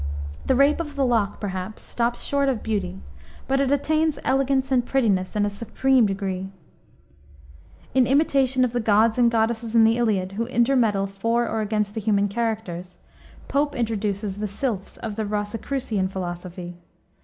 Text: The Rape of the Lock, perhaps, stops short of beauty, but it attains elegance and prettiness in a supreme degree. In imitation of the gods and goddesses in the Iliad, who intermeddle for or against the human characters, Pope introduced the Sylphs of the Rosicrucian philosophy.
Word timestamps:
The 0.47 0.55
Rape 0.55 0.79
of 0.79 0.95
the 0.95 1.05
Lock, 1.05 1.39
perhaps, 1.39 1.83
stops 1.83 2.23
short 2.23 2.49
of 2.49 2.63
beauty, 2.63 3.01
but 3.47 3.59
it 3.59 3.71
attains 3.71 4.17
elegance 4.23 4.71
and 4.71 4.83
prettiness 4.83 5.35
in 5.35 5.45
a 5.45 5.49
supreme 5.51 6.07
degree. 6.07 6.49
In 7.93 8.07
imitation 8.07 8.65
of 8.65 8.73
the 8.73 8.79
gods 8.79 9.19
and 9.19 9.29
goddesses 9.29 9.75
in 9.75 9.83
the 9.83 9.97
Iliad, 9.99 10.31
who 10.31 10.47
intermeddle 10.47 11.05
for 11.05 11.47
or 11.47 11.61
against 11.61 11.93
the 11.93 12.01
human 12.01 12.29
characters, 12.29 12.97
Pope 13.47 13.75
introduced 13.75 14.39
the 14.39 14.47
Sylphs 14.47 14.97
of 14.97 15.17
the 15.17 15.25
Rosicrucian 15.27 16.07
philosophy. 16.07 16.77